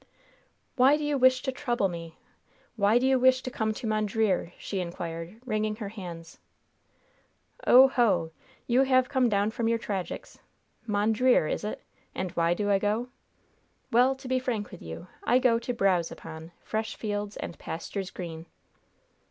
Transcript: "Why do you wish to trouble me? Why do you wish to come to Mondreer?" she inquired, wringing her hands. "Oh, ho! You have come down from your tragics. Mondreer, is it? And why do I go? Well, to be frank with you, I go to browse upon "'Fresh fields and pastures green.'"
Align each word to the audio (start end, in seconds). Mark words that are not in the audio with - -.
"Why 0.77 0.97
do 0.97 1.03
you 1.03 1.15
wish 1.15 1.43
to 1.43 1.51
trouble 1.51 1.87
me? 1.87 2.17
Why 2.75 2.97
do 2.97 3.05
you 3.05 3.19
wish 3.19 3.43
to 3.43 3.51
come 3.51 3.71
to 3.75 3.85
Mondreer?" 3.85 4.51
she 4.57 4.79
inquired, 4.79 5.39
wringing 5.45 5.75
her 5.75 5.89
hands. 5.89 6.39
"Oh, 7.67 7.87
ho! 7.87 8.31
You 8.65 8.81
have 8.81 9.09
come 9.09 9.29
down 9.29 9.51
from 9.51 9.67
your 9.67 9.77
tragics. 9.77 10.39
Mondreer, 10.87 11.45
is 11.47 11.63
it? 11.63 11.83
And 12.15 12.31
why 12.31 12.55
do 12.55 12.71
I 12.71 12.79
go? 12.79 13.09
Well, 13.91 14.15
to 14.15 14.27
be 14.27 14.39
frank 14.39 14.71
with 14.71 14.81
you, 14.81 15.05
I 15.23 15.37
go 15.37 15.59
to 15.59 15.71
browse 15.71 16.11
upon 16.11 16.51
"'Fresh 16.63 16.95
fields 16.95 17.37
and 17.37 17.59
pastures 17.59 18.09
green.'" 18.09 18.47